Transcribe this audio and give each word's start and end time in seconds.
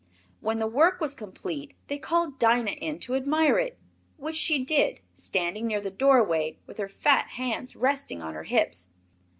When 0.39 0.57
the 0.57 0.65
work 0.65 0.99
was 0.99 1.13
complete 1.13 1.75
they 1.85 1.99
called 1.99 2.39
Dinah 2.39 2.71
in 2.71 2.97
to 3.01 3.13
admire 3.13 3.59
it, 3.59 3.77
which 4.17 4.35
she 4.35 4.57
did 4.65 4.99
standing 5.13 5.67
near 5.67 5.79
the 5.79 5.91
doorway 5.91 6.57
with 6.65 6.79
her 6.79 6.89
fat 6.89 7.27
hands 7.37 7.75
resting 7.75 8.19
on 8.19 8.33
her 8.33 8.45
hips. 8.45 8.87